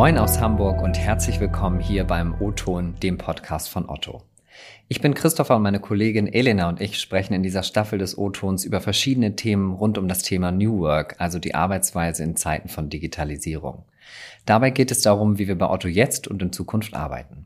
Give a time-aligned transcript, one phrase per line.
[0.00, 4.22] Moin aus Hamburg und herzlich willkommen hier beim O-Ton, dem Podcast von Otto.
[4.88, 8.64] Ich bin Christopher und meine Kollegin Elena und ich sprechen in dieser Staffel des O-Tons
[8.64, 12.88] über verschiedene Themen rund um das Thema New Work, also die Arbeitsweise in Zeiten von
[12.88, 13.84] Digitalisierung.
[14.46, 17.44] Dabei geht es darum, wie wir bei Otto jetzt und in Zukunft arbeiten.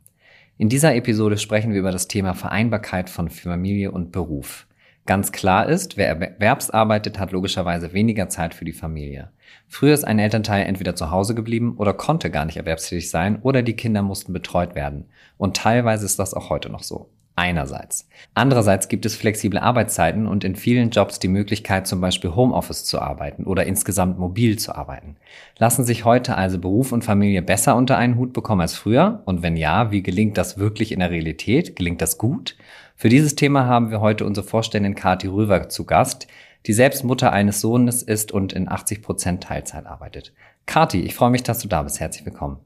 [0.56, 4.68] In dieser Episode sprechen wir über das Thema Vereinbarkeit von Familie und Beruf.
[5.06, 9.30] Ganz klar ist, wer erwerbsarbeitet, hat logischerweise weniger Zeit für die Familie.
[9.68, 13.62] Früher ist ein Elternteil entweder zu Hause geblieben oder konnte gar nicht erwerbstätig sein oder
[13.62, 15.04] die Kinder mussten betreut werden.
[15.36, 17.10] Und teilweise ist das auch heute noch so.
[17.36, 18.08] Einerseits.
[18.34, 23.00] Andererseits gibt es flexible Arbeitszeiten und in vielen Jobs die Möglichkeit, zum Beispiel Homeoffice zu
[23.00, 25.16] arbeiten oder insgesamt mobil zu arbeiten.
[25.58, 29.22] Lassen sich heute also Beruf und Familie besser unter einen Hut bekommen als früher?
[29.24, 31.74] Und wenn ja, wie gelingt das wirklich in der Realität?
[31.74, 32.56] Gelingt das gut?
[32.96, 36.26] Für dieses Thema haben wir heute unsere Vorständin Kati Röver zu Gast,
[36.66, 40.32] die selbst Mutter eines Sohnes ist und in 80 Prozent Teilzeit arbeitet.
[40.66, 42.00] Kati, ich freue mich, dass du da bist.
[42.00, 42.58] Herzlich willkommen.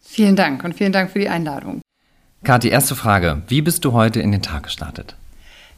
[0.00, 1.80] Vielen Dank und vielen Dank für die Einladung.
[2.44, 3.42] Kathi, erste Frage.
[3.48, 5.16] Wie bist du heute in den Tag gestartet?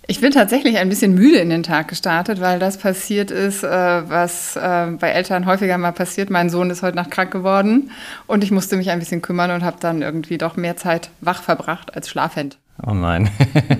[0.07, 3.69] Ich bin tatsächlich ein bisschen müde in den Tag gestartet, weil das passiert ist, äh,
[3.69, 6.29] was äh, bei Eltern häufiger mal passiert.
[6.29, 7.91] Mein Sohn ist heute Nacht krank geworden
[8.27, 11.42] und ich musste mich ein bisschen kümmern und habe dann irgendwie doch mehr Zeit wach
[11.42, 12.59] verbracht als schlafend.
[12.83, 13.30] Oh nein.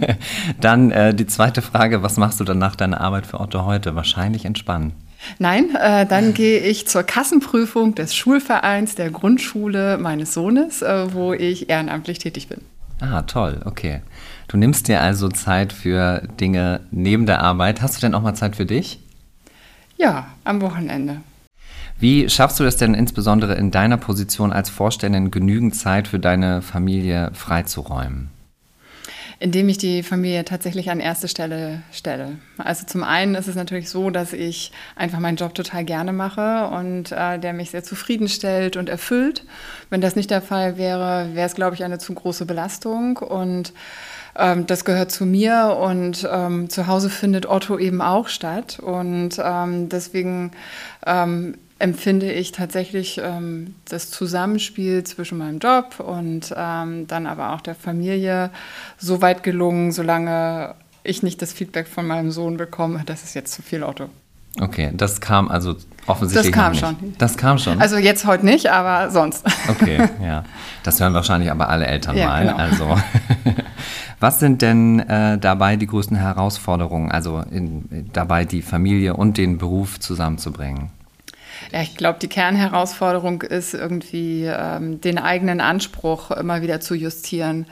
[0.60, 3.96] dann äh, die zweite Frage, was machst du dann nach deiner Arbeit für Otto heute?
[3.96, 4.92] Wahrscheinlich entspannen.
[5.38, 11.32] Nein, äh, dann gehe ich zur Kassenprüfung des Schulvereins der Grundschule meines Sohnes, äh, wo
[11.32, 12.60] ich ehrenamtlich tätig bin.
[13.00, 14.02] Ah, toll, okay.
[14.48, 17.82] Du nimmst dir also Zeit für Dinge neben der Arbeit.
[17.82, 19.00] Hast du denn auch mal Zeit für dich?
[19.96, 21.20] Ja, am Wochenende.
[21.98, 26.60] Wie schaffst du es denn insbesondere in deiner Position als Vorständin genügend Zeit für deine
[26.62, 28.33] Familie freizuräumen?
[29.38, 32.38] Indem ich die Familie tatsächlich an erste Stelle stelle.
[32.58, 36.68] Also zum einen ist es natürlich so, dass ich einfach meinen Job total gerne mache
[36.68, 39.44] und äh, der mich sehr zufriedenstellt und erfüllt.
[39.90, 43.72] Wenn das nicht der Fall wäre, wäre es, glaube ich, eine zu große Belastung und
[44.36, 48.78] ähm, das gehört zu mir und ähm, zu Hause findet Otto eben auch statt.
[48.80, 50.52] Und ähm, deswegen
[51.06, 57.61] ähm, empfinde ich tatsächlich ähm, das Zusammenspiel zwischen meinem Job und ähm, dann aber auch
[57.61, 58.51] der Familie
[58.98, 63.52] so weit gelungen, solange ich nicht das Feedback von meinem Sohn bekomme, das ist jetzt
[63.52, 64.08] zu viel Otto.
[64.61, 65.74] Okay, das kam also
[66.07, 66.52] offensichtlich.
[66.52, 66.80] Das kam nicht.
[66.80, 67.14] schon.
[67.18, 67.80] Das kam schon.
[67.80, 69.45] Also jetzt heute nicht, aber sonst.
[69.68, 70.45] Okay, ja.
[70.84, 72.46] Das hören wahrscheinlich aber alle Eltern ja, mal.
[72.46, 72.57] Genau.
[72.57, 72.96] Also,
[74.20, 79.58] was sind denn äh, dabei die größten Herausforderungen, also in, dabei die Familie und den
[79.58, 80.90] Beruf zusammenzubringen?
[81.73, 87.67] Ja, ich glaube, die Kernherausforderung ist irgendwie ähm, den eigenen Anspruch immer wieder zu justieren.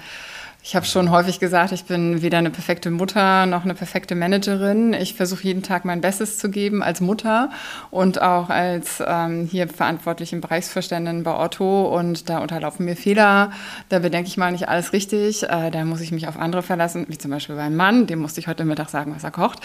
[0.64, 4.92] Ich habe schon häufig gesagt, ich bin weder eine perfekte Mutter noch eine perfekte Managerin.
[4.92, 7.50] Ich versuche jeden Tag mein Bestes zu geben als Mutter
[7.90, 11.88] und auch als ähm, hier verantwortliche Bereichsverständin bei Otto.
[11.88, 13.50] Und da unterlaufen mir Fehler.
[13.88, 15.42] Da bedenke ich mal nicht alles richtig.
[15.42, 18.06] Äh, da muss ich mich auf andere verlassen, wie zum Beispiel beim Mann.
[18.06, 19.58] Dem musste ich heute Mittag sagen, was er kocht.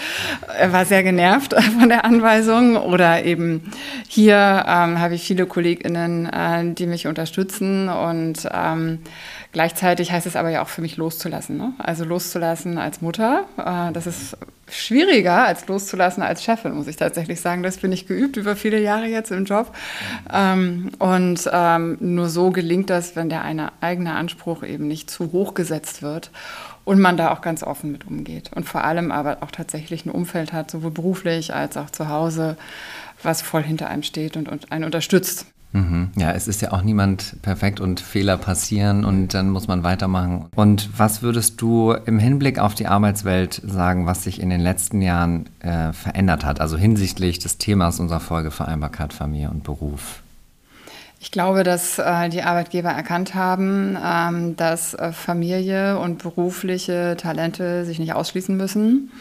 [0.57, 2.75] Er war sehr genervt von der Anweisung.
[2.75, 3.71] Oder eben
[4.07, 9.03] hier ähm, habe ich viele KollegInnen, äh, die mich unterstützen und ähm,
[9.57, 11.57] Gleichzeitig heißt es aber ja auch für mich loszulassen.
[11.57, 11.73] Ne?
[11.79, 13.45] Also loszulassen als Mutter.
[13.57, 14.37] Äh, das ist
[14.69, 17.63] schwieriger als loszulassen als Chefin, muss ich tatsächlich sagen.
[17.63, 19.75] Das bin ich geübt über viele Jahre jetzt im Job.
[20.31, 25.31] Ähm, und ähm, nur so gelingt das, wenn der eine eigene Anspruch eben nicht zu
[25.31, 26.29] hoch gesetzt wird
[26.85, 28.51] und man da auch ganz offen mit umgeht.
[28.53, 32.57] Und vor allem aber auch tatsächlich ein Umfeld hat, sowohl beruflich als auch zu Hause,
[33.23, 35.47] was voll hinter einem steht und, und einen unterstützt.
[35.73, 36.11] Mhm.
[36.15, 40.45] Ja, es ist ja auch niemand perfekt und Fehler passieren und dann muss man weitermachen.
[40.55, 45.01] Und was würdest du im Hinblick auf die Arbeitswelt sagen, was sich in den letzten
[45.01, 50.21] Jahren äh, verändert hat, also hinsichtlich des Themas unserer Folge Vereinbarkeit Familie und Beruf?
[51.19, 57.85] Ich glaube, dass äh, die Arbeitgeber erkannt haben, ähm, dass äh, Familie und berufliche Talente
[57.85, 59.11] sich nicht ausschließen müssen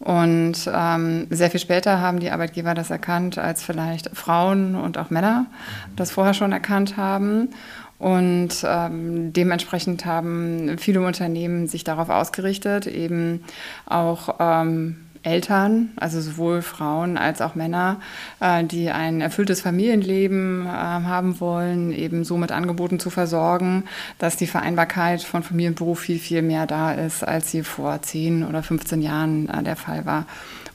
[0.00, 5.10] und ähm, sehr viel später haben die Arbeitgeber das erkannt, als vielleicht Frauen und auch
[5.10, 5.46] Männer
[5.94, 7.50] das vorher schon erkannt haben.
[7.98, 13.44] Und ähm, dementsprechend haben viele Unternehmen sich darauf ausgerichtet, eben
[13.84, 18.00] auch ähm, Eltern, also sowohl Frauen als auch Männer,
[18.40, 23.84] äh, die ein erfülltes Familienleben äh, haben wollen, eben so mit Angeboten zu versorgen,
[24.18, 28.00] dass die Vereinbarkeit von Familie und Beruf viel, viel mehr da ist, als sie vor
[28.00, 30.26] 10 oder 15 Jahren äh, der Fall war.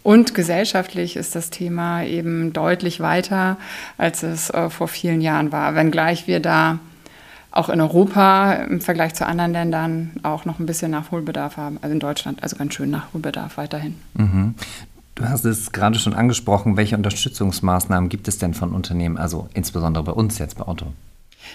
[0.03, 3.57] Und gesellschaftlich ist das Thema eben deutlich weiter,
[3.97, 6.77] als es vor vielen Jahren war, wenngleich wir da
[7.55, 11.79] auch in Europa im Vergleich zu anderen Ländern auch noch ein bisschen Nachholbedarf haben.
[11.81, 13.95] Also in Deutschland, also ganz schön Nachholbedarf weiterhin.
[14.13, 14.55] Mhm.
[15.15, 16.75] Du hast es gerade schon angesprochen.
[16.75, 20.87] Welche Unterstützungsmaßnahmen gibt es denn von Unternehmen, also insbesondere bei uns jetzt bei Otto?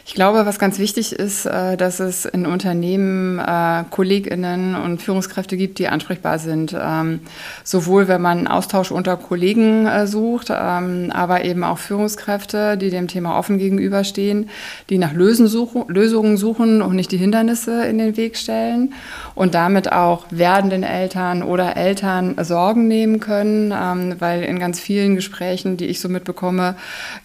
[0.07, 5.57] Ich glaube, was ganz wichtig ist, äh, dass es in Unternehmen äh, KollegInnen und Führungskräfte
[5.57, 6.77] gibt, die ansprechbar sind.
[6.77, 7.21] Ähm,
[7.63, 13.09] sowohl wenn man Austausch unter Kollegen äh, sucht, ähm, aber eben auch Führungskräfte, die dem
[13.09, 14.49] Thema offen gegenüberstehen,
[14.89, 18.95] die nach Lösungen suchen und nicht die Hindernisse in den Weg stellen
[19.35, 25.15] und damit auch werdenden Eltern oder Eltern Sorgen nehmen können, ähm, weil in ganz vielen
[25.15, 26.75] Gesprächen, die ich so mitbekomme,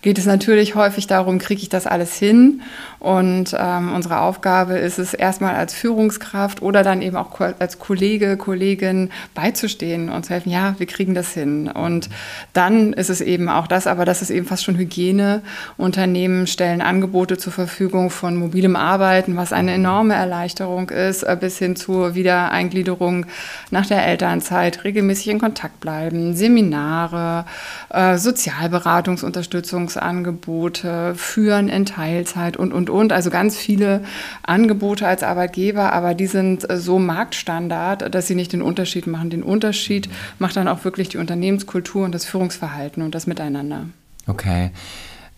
[0.01, 2.55] geht es natürlich häufig darum, kriege ich das alles hin?
[3.00, 8.38] Und ähm, unsere Aufgabe ist es, erstmal als Führungskraft oder dann eben auch als Kollege,
[8.38, 11.68] Kollegin beizustehen und zu helfen, ja, wir kriegen das hin.
[11.68, 12.10] Und
[12.54, 15.42] dann ist es eben auch das, aber das ist eben fast schon Hygiene.
[15.78, 21.58] Unternehmen stellen Angebote zur Verfügung von mobilem Arbeiten, was eine enorme Erleichterung ist, äh, bis
[21.58, 23.25] hin zur Wiedereingliederung
[23.72, 27.46] nach der Elternzeit, regelmäßig in Kontakt bleiben, Seminare,
[27.90, 33.12] äh, Sozialberatungsunterstützungsangebote, Führen in Teilzeit und, und, und.
[33.12, 34.03] Also ganz viele
[34.44, 39.30] Angebote als Arbeitgeber, aber die sind äh, so Marktstandard, dass sie nicht den Unterschied machen.
[39.30, 40.09] Den Unterschied
[40.39, 43.86] macht dann auch wirklich die Unternehmenskultur und das Führungsverhalten und das Miteinander.
[44.27, 44.71] Okay.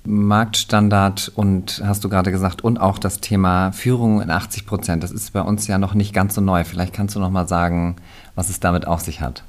[0.04, 5.04] Marktstandard und hast du gerade gesagt und auch das Thema Führung in 80 Prozent.
[5.04, 6.64] Das ist bei uns ja noch nicht ganz so neu.
[6.64, 7.98] Vielleicht kannst du noch mal sagen,
[8.36, 9.44] was es damit auf sich hat.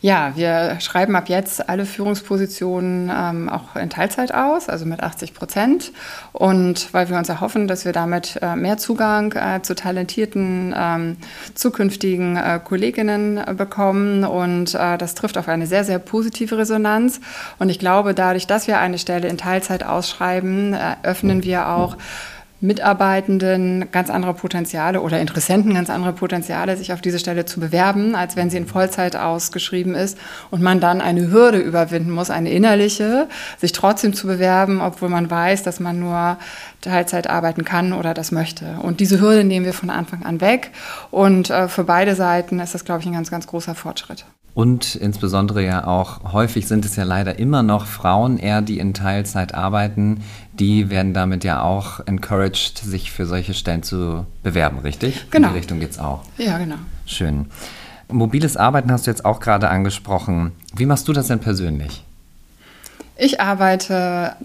[0.00, 5.34] Ja, wir schreiben ab jetzt alle Führungspositionen ähm, auch in Teilzeit aus, also mit 80
[5.34, 5.92] Prozent.
[6.32, 11.16] Und weil wir uns erhoffen, dass wir damit äh, mehr Zugang äh, zu talentierten ähm,
[11.54, 14.24] zukünftigen äh, Kolleginnen äh, bekommen.
[14.24, 17.20] Und äh, das trifft auf eine sehr, sehr positive Resonanz.
[17.58, 21.96] Und ich glaube, dadurch, dass wir eine Stelle in Teilzeit ausschreiben, äh, öffnen wir auch
[22.60, 28.14] Mitarbeitenden ganz andere Potenziale oder Interessenten ganz andere Potenziale, sich auf diese Stelle zu bewerben,
[28.14, 30.16] als wenn sie in Vollzeit ausgeschrieben ist
[30.50, 35.30] und man dann eine Hürde überwinden muss, eine innerliche, sich trotzdem zu bewerben, obwohl man
[35.30, 36.38] weiß, dass man nur
[36.80, 38.78] Teilzeit arbeiten kann oder das möchte.
[38.82, 40.70] Und diese Hürde nehmen wir von Anfang an weg
[41.10, 44.24] und äh, für beide Seiten ist das, glaube ich, ein ganz, ganz großer Fortschritt.
[44.56, 48.94] Und insbesondere ja auch, häufig sind es ja leider immer noch Frauen eher, die in
[48.94, 50.22] Teilzeit arbeiten.
[50.54, 55.26] Die werden damit ja auch encouraged, sich für solche Stellen zu bewerben, richtig?
[55.30, 55.48] Genau.
[55.48, 56.22] In die Richtung geht es auch.
[56.38, 56.76] Ja, genau.
[57.04, 57.50] Schön.
[58.08, 60.52] Mobiles Arbeiten hast du jetzt auch gerade angesprochen.
[60.74, 62.02] Wie machst du das denn persönlich?
[63.18, 64.36] Ich arbeite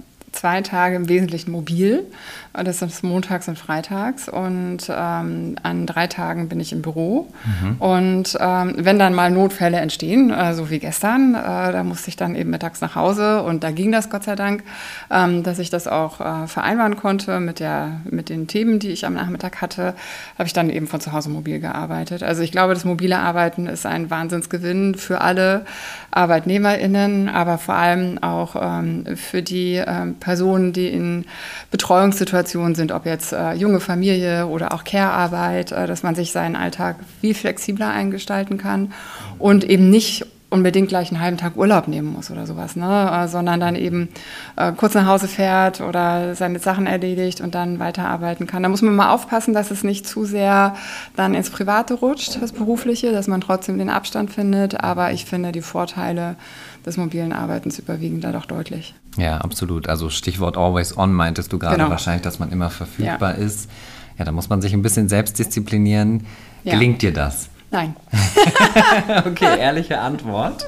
[0.41, 2.03] zwei Tage im Wesentlichen mobil.
[2.51, 4.27] Das ist montags und freitags.
[4.27, 7.31] Und ähm, an drei Tagen bin ich im Büro.
[7.45, 7.75] Mhm.
[7.77, 12.15] Und ähm, wenn dann mal Notfälle entstehen, äh, so wie gestern, äh, da musste ich
[12.15, 13.43] dann eben mittags nach Hause.
[13.43, 14.63] Und da ging das Gott sei Dank,
[15.11, 19.05] ähm, dass ich das auch äh, vereinbaren konnte mit, der, mit den Themen, die ich
[19.05, 19.93] am Nachmittag hatte,
[20.39, 22.23] habe ich dann eben von zu Hause mobil gearbeitet.
[22.23, 25.65] Also ich glaube, das mobile Arbeiten ist ein Wahnsinnsgewinn für alle
[26.09, 31.25] ArbeitnehmerInnen, aber vor allem auch ähm, für die ähm, Personen, die in
[31.71, 36.55] Betreuungssituationen sind, ob jetzt äh, junge Familie oder auch Care-Arbeit, äh, dass man sich seinen
[36.55, 38.93] Alltag viel flexibler eingestalten kann
[39.39, 43.09] und eben nicht unbedingt gleich einen halben Tag Urlaub nehmen muss oder sowas, ne?
[43.11, 44.09] Äh, sondern dann eben
[44.57, 48.61] äh, kurz nach Hause fährt oder seine Sachen erledigt und dann weiterarbeiten kann.
[48.61, 50.75] Da muss man mal aufpassen, dass es nicht zu sehr
[51.15, 54.83] dann ins Private rutscht, das Berufliche, dass man trotzdem den Abstand findet.
[54.83, 56.35] Aber ich finde, die Vorteile
[56.85, 58.93] des mobilen Arbeitens überwiegen da doch deutlich.
[59.17, 59.87] Ja, absolut.
[59.87, 61.89] Also Stichwort Always On meintest du gerade genau.
[61.89, 63.45] wahrscheinlich, dass man immer verfügbar ja.
[63.45, 63.69] ist.
[64.17, 66.25] Ja, da muss man sich ein bisschen selbst disziplinieren.
[66.63, 66.73] Ja.
[66.73, 67.49] Gelingt dir das?
[67.71, 67.95] Nein.
[69.25, 70.65] okay, ehrliche Antwort.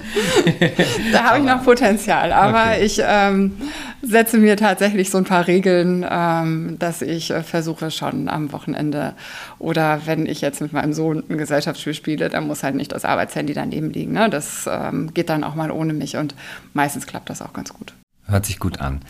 [1.12, 2.86] da habe ich noch Potenzial, aber okay.
[2.86, 3.58] ich ähm,
[4.02, 9.16] setze mir tatsächlich so ein paar Regeln, ähm, dass ich äh, versuche schon am Wochenende
[9.60, 13.04] oder wenn ich jetzt mit meinem Sohn ein Gesellschaftsspiel spiele, dann muss halt nicht das
[13.04, 14.14] Arbeitshandy daneben liegen.
[14.14, 14.30] Ne?
[14.30, 16.36] Das ähm, geht dann auch mal ohne mich und
[16.72, 17.94] meistens klappt das auch ganz gut.
[18.26, 19.02] Hört sich gut an.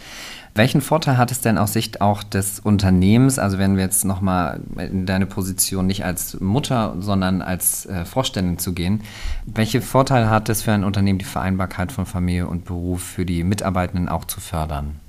[0.56, 4.60] Welchen Vorteil hat es denn aus Sicht auch des Unternehmens, also wenn wir jetzt nochmal
[4.78, 9.02] in deine Position nicht als Mutter, sondern als äh, Vorständin zu gehen,
[9.46, 13.44] welche Vorteile hat es für ein Unternehmen, die Vereinbarkeit von Familie und Beruf für die
[13.44, 15.00] Mitarbeitenden auch zu fördern?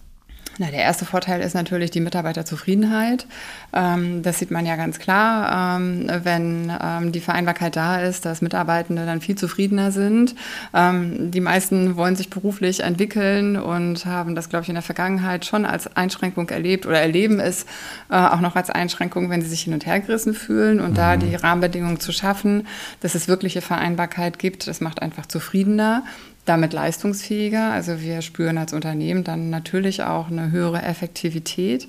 [0.59, 3.27] Na, der erste Vorteil ist natürlich die Mitarbeiterzufriedenheit.
[3.73, 8.41] Ähm, das sieht man ja ganz klar, ähm, wenn ähm, die Vereinbarkeit da ist, dass
[8.41, 10.37] Mitarbeitende dann viel zufriedener sind.
[10.73, 15.45] Ähm, die meisten wollen sich beruflich entwickeln und haben das, glaube ich, in der Vergangenheit
[15.45, 17.67] schon als Einschränkung erlebt oder erleben es
[18.09, 20.81] äh, auch noch als Einschränkung, wenn sie sich hin und her gerissen fühlen.
[20.81, 20.95] Und mhm.
[20.95, 22.69] da die Rahmenbedingungen zu schaffen,
[23.01, 26.05] dass es wirkliche Vereinbarkeit gibt, das macht einfach zufriedener.
[26.45, 27.71] Damit leistungsfähiger.
[27.73, 31.89] Also wir spüren als Unternehmen dann natürlich auch eine höhere Effektivität.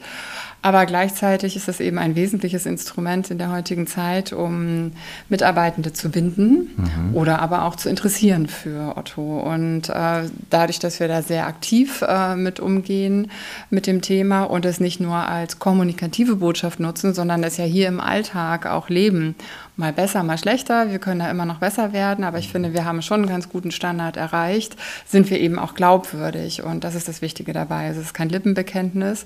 [0.65, 4.93] Aber gleichzeitig ist es eben ein wesentliches Instrument in der heutigen Zeit, um
[5.29, 7.13] Mitarbeitende zu binden mhm.
[7.15, 9.41] oder aber auch zu interessieren für Otto.
[9.41, 13.29] Und äh, dadurch, dass wir da sehr aktiv äh, mit umgehen
[13.69, 17.88] mit dem Thema und es nicht nur als kommunikative Botschaft nutzen, sondern es ja hier
[17.88, 19.36] im Alltag auch leben
[19.77, 20.89] mal besser, mal schlechter.
[20.89, 23.50] Wir können da immer noch besser werden, aber ich finde, wir haben schon einen ganz
[23.50, 26.63] guten Standard erreicht, sind wir eben auch glaubwürdig.
[26.63, 27.88] Und das ist das Wichtige dabei.
[27.88, 29.25] Es ist kein Lippenbekenntnis,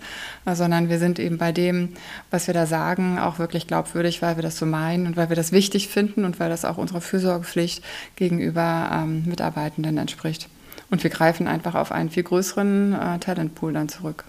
[0.51, 1.89] sondern wir sind eben bei dem,
[2.31, 5.35] was wir da sagen, auch wirklich glaubwürdig, weil wir das so meinen und weil wir
[5.35, 7.83] das wichtig finden und weil das auch unserer Fürsorgepflicht
[8.15, 10.49] gegenüber ähm, Mitarbeitenden entspricht.
[10.89, 14.25] Und wir greifen einfach auf einen viel größeren äh, Talentpool dann zurück.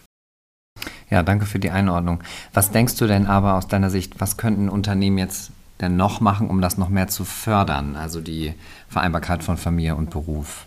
[1.09, 2.23] Ja, danke für die Einordnung.
[2.53, 6.49] Was denkst du denn aber aus deiner Sicht, was könnten Unternehmen jetzt denn noch machen,
[6.49, 8.55] um das noch mehr zu fördern, also die
[8.89, 10.67] Vereinbarkeit von Familie und Beruf?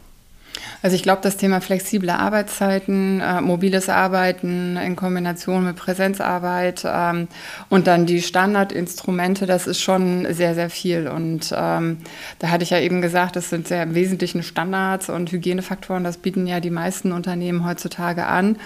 [0.82, 7.28] Also ich glaube, das Thema flexible Arbeitszeiten, äh, mobiles Arbeiten in Kombination mit Präsenzarbeit ähm,
[7.70, 11.08] und dann die Standardinstrumente, das ist schon sehr, sehr viel.
[11.08, 12.00] Und ähm,
[12.40, 16.18] da hatte ich ja eben gesagt, das sind sehr im Wesentlichen Standards und Hygienefaktoren, das
[16.18, 18.58] bieten ja die meisten Unternehmen heutzutage an.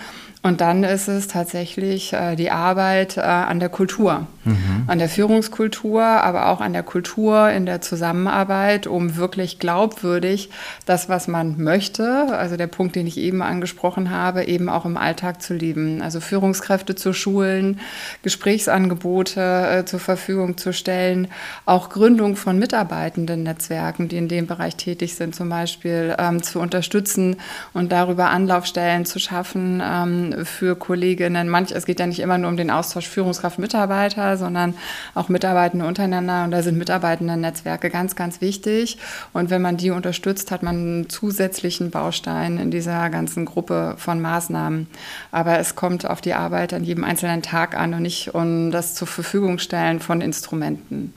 [0.48, 4.86] Und dann ist es tatsächlich äh, die Arbeit äh, an der Kultur, mhm.
[4.88, 10.50] an der Führungskultur, aber auch an der Kultur in der Zusammenarbeit, um wirklich glaubwürdig
[10.86, 14.96] das, was man möchte, also der Punkt, den ich eben angesprochen habe, eben auch im
[14.96, 16.02] Alltag zu leben.
[16.02, 17.82] Also Führungskräfte zu schulen,
[18.24, 21.28] Gesprächsangebote äh, zur Verfügung zu stellen,
[21.66, 26.62] auch Gründung von mitarbeitenden Netzwerken, die in dem Bereich tätig sind, zum Beispiel ähm, zu
[26.62, 27.36] unterstützen
[27.74, 29.84] und darüber Anlaufstellen zu schaffen.
[29.84, 31.50] Ähm, für Kolleginnen.
[31.50, 34.76] Manch, es geht ja nicht immer nur um den Austausch Führungskraft-Mitarbeiter, sondern
[35.16, 36.44] auch Mitarbeitende untereinander.
[36.44, 38.98] Und da sind Mitarbeitenden-Netzwerke ganz, ganz wichtig.
[39.34, 44.22] Und wenn man die unterstützt, hat man einen zusätzlichen Baustein in dieser ganzen Gruppe von
[44.22, 44.88] Maßnahmen.
[45.32, 48.96] Aber es kommt auf die Arbeit an jedem einzelnen Tag an und nicht um das
[48.96, 51.14] zur Verfügung stellen von Instrumenten.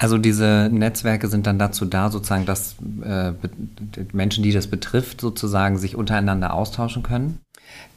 [0.00, 3.32] Also diese Netzwerke sind dann dazu da, sozusagen, dass äh,
[4.12, 7.38] Menschen, die das betrifft, sozusagen sich untereinander austauschen können?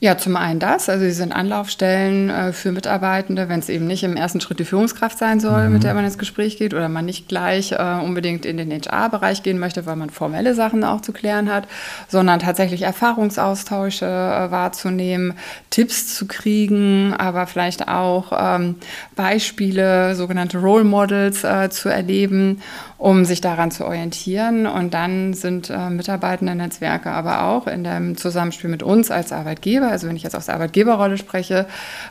[0.03, 0.89] Ja, zum einen das.
[0.89, 4.65] Also sie sind Anlaufstellen äh, für Mitarbeitende, wenn es eben nicht im ersten Schritt die
[4.65, 5.74] Führungskraft sein soll, mhm.
[5.75, 9.44] mit der man ins Gespräch geht oder man nicht gleich äh, unbedingt in den HR-Bereich
[9.44, 11.70] gehen möchte, weil man formelle Sachen auch zu klären hat,
[12.10, 15.36] sondern tatsächlich Erfahrungsaustausche äh, wahrzunehmen,
[15.70, 18.75] Tipps zu kriegen, aber vielleicht auch ähm,
[19.15, 22.62] Beispiele, sogenannte Role Models äh, zu erleben
[23.04, 24.66] um sich daran zu orientieren.
[24.66, 30.08] Und dann sind äh, Mitarbeitenden-Netzwerke aber auch in dem Zusammenspiel mit uns als Arbeitgeber, also
[30.08, 31.68] wenn ich jetzt aus der Arbeitgeberrolle spreche,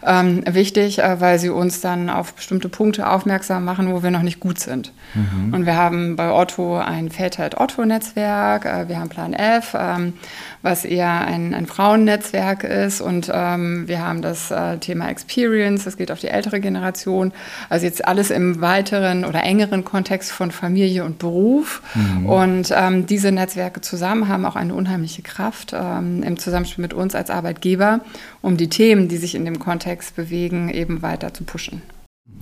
[0.06, 4.20] ähm, wichtig, äh, weil sie uns dann auf bestimmte Punkte aufmerksam machen, wo wir noch
[4.20, 4.92] nicht gut sind.
[5.14, 5.54] Mhm.
[5.54, 10.12] Und wir haben bei Otto ein Väter-Otto-Netzwerk, äh, wir haben Plan F, ähm,
[10.62, 13.00] was eher ein, ein Frauennetzwerk ist.
[13.00, 17.32] Und ähm, wir haben das äh, Thema Experience, das geht auf die ältere Generation.
[17.68, 21.82] Also jetzt alles im weiteren oder engeren Kontext von Familie und Beruf.
[21.94, 22.26] Mhm.
[22.26, 27.14] Und ähm, diese Netzwerke zusammen haben auch eine unheimliche Kraft ähm, im Zusammenspiel mit uns
[27.14, 28.00] als Arbeitgeber,
[28.40, 31.82] um die Themen, die sich in dem Kontext bewegen, eben weiter zu pushen.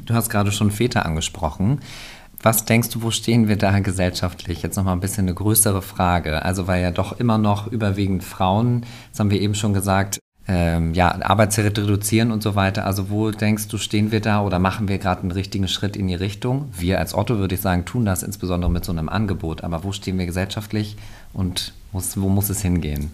[0.05, 1.81] Du hast gerade schon Väter angesprochen.
[2.43, 4.63] Was denkst du, wo stehen wir da gesellschaftlich?
[4.63, 6.43] Jetzt nochmal ein bisschen eine größere Frage.
[6.43, 10.95] Also, weil ja doch immer noch überwiegend Frauen, das haben wir eben schon gesagt, ähm,
[10.95, 12.87] ja, Arbeitszeit reduzieren und so weiter.
[12.87, 16.09] Also, wo denkst du, stehen wir da oder machen wir gerade einen richtigen Schritt in
[16.09, 16.71] die Richtung?
[16.77, 19.63] Wir als Otto, würde ich sagen, tun das insbesondere mit so einem Angebot.
[19.63, 20.97] Aber wo stehen wir gesellschaftlich
[21.35, 23.11] und wo muss es hingehen?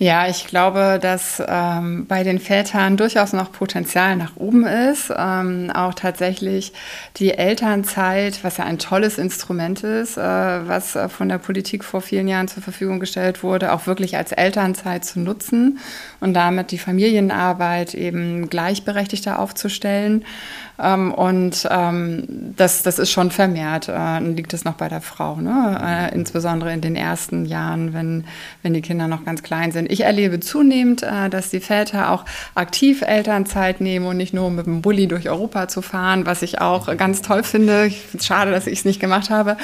[0.00, 5.12] Ja, ich glaube, dass ähm, bei den Vätern durchaus noch Potenzial nach oben ist.
[5.16, 6.72] Ähm, auch tatsächlich
[7.16, 12.00] die Elternzeit, was ja ein tolles Instrument ist, äh, was äh, von der Politik vor
[12.00, 15.80] vielen Jahren zur Verfügung gestellt wurde, auch wirklich als Elternzeit zu nutzen
[16.20, 20.24] und damit die Familienarbeit eben gleichberechtigter aufzustellen.
[20.80, 25.36] Ähm, und ähm, das, das ist schon vermehrt, äh, liegt es noch bei der Frau,
[25.36, 25.80] ne?
[25.82, 28.24] äh, insbesondere in den ersten Jahren, wenn,
[28.62, 29.87] wenn die Kinder noch ganz klein sind.
[29.88, 34.66] Ich erlebe zunehmend, äh, dass die Väter auch aktiv Elternzeit nehmen und nicht nur mit
[34.66, 37.86] dem Bulli durch Europa zu fahren, was ich auch ganz toll finde.
[37.86, 39.56] Ich finde es schade, dass ich es nicht gemacht habe,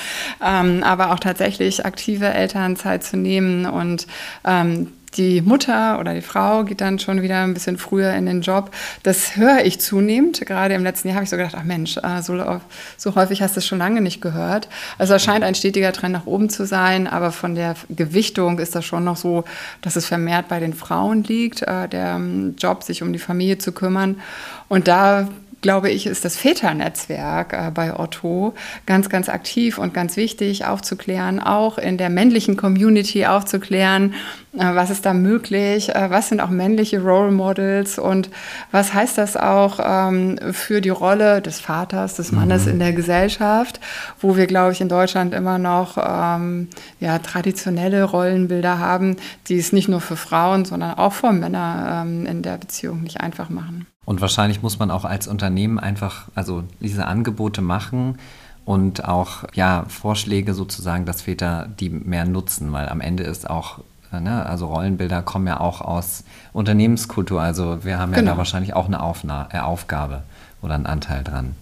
[0.44, 4.06] ähm, aber auch tatsächlich aktive Elternzeit zu nehmen und
[4.44, 8.40] ähm, die Mutter oder die Frau geht dann schon wieder ein bisschen früher in den
[8.40, 8.70] Job.
[9.02, 10.40] Das höre ich zunehmend.
[10.46, 12.60] Gerade im letzten Jahr habe ich so gedacht, ach Mensch, äh, so,
[12.96, 14.68] so häufig hast du es schon lange nicht gehört.
[14.98, 18.74] Also es scheint ein stetiger Trend nach oben zu sein, aber von der Gewichtung ist
[18.74, 19.44] das schon noch so,
[19.82, 23.58] dass es vermehrt bei den Frauen liegt, äh, der ähm, Job, sich um die Familie
[23.58, 24.20] zu kümmern.
[24.68, 25.28] Und da
[25.64, 28.52] glaube ich, ist das Väternetzwerk äh, bei Otto
[28.84, 34.12] ganz, ganz aktiv und ganz wichtig aufzuklären, auch in der männlichen Community aufzuklären,
[34.52, 38.28] äh, was ist da möglich, äh, was sind auch männliche Role Models und
[38.72, 42.72] was heißt das auch ähm, für die Rolle des Vaters, des Mannes mhm.
[42.72, 43.80] in der Gesellschaft,
[44.20, 46.68] wo wir, glaube ich, in Deutschland immer noch ähm,
[47.00, 49.16] ja, traditionelle Rollenbilder haben,
[49.48, 53.22] die es nicht nur für Frauen, sondern auch für Männer ähm, in der Beziehung nicht
[53.22, 53.86] einfach machen.
[54.04, 58.18] Und wahrscheinlich muss man auch als Unternehmen einfach also diese Angebote machen
[58.64, 63.80] und auch ja Vorschläge sozusagen, dass Väter die mehr nutzen, weil am Ende ist auch
[64.12, 68.32] äh, ne, also Rollenbilder kommen ja auch aus Unternehmenskultur, also wir haben ja genau.
[68.32, 70.22] da wahrscheinlich auch eine Aufna äh, Aufgabe
[70.62, 71.54] oder einen Anteil dran.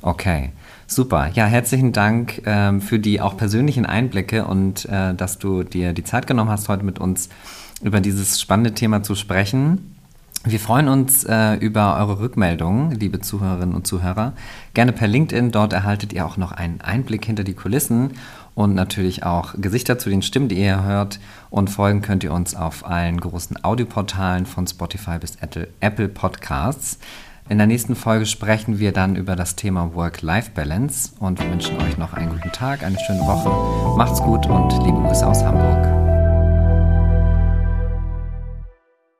[0.00, 0.50] Okay,
[0.88, 1.28] super.
[1.34, 6.02] Ja, herzlichen Dank ähm, für die auch persönlichen Einblicke und äh, dass du dir die
[6.02, 7.28] Zeit genommen hast, heute mit uns
[7.82, 9.91] über dieses spannende Thema zu sprechen.
[10.44, 14.32] Wir freuen uns äh, über eure Rückmeldungen, liebe Zuhörerinnen und Zuhörer.
[14.74, 15.52] Gerne per LinkedIn.
[15.52, 18.14] Dort erhaltet ihr auch noch einen Einblick hinter die Kulissen
[18.56, 21.20] und natürlich auch Gesichter zu den Stimmen, die ihr hört.
[21.48, 25.36] Und folgen könnt ihr uns auf allen großen Audioportalen von Spotify bis
[25.80, 26.98] Apple Podcasts.
[27.48, 31.98] In der nächsten Folge sprechen wir dann über das Thema Work-Life-Balance und wir wünschen euch
[31.98, 33.96] noch einen guten Tag, eine schöne Woche.
[33.96, 36.01] Macht's gut und liebe Grüße aus Hamburg.